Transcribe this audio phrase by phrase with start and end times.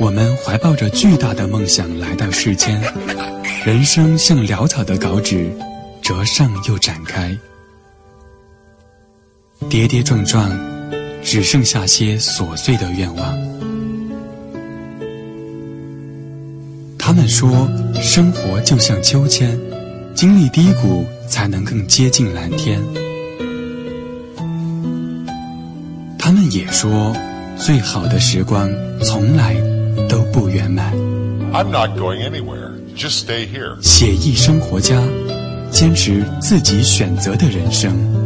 [0.00, 2.80] 我们怀抱着巨大的梦想来到世间，
[3.66, 5.52] 人生像潦草的稿纸，
[6.00, 7.36] 折上又展开，
[9.68, 10.50] 跌跌撞撞，
[11.22, 13.38] 只剩下些琐碎的愿望。
[16.98, 17.68] 他们说，
[18.00, 19.60] 生活就像秋千，
[20.14, 22.80] 经历低谷才能更接近蓝天。
[26.18, 27.14] 他们也说，
[27.58, 28.70] 最好的时光
[29.02, 29.54] 从来
[30.50, 30.92] 圆满。
[31.52, 32.72] I'm not going anywhere.
[32.96, 33.76] Just stay here.
[33.80, 35.00] 写意生活家，
[35.70, 38.19] 坚持自己选择的人生。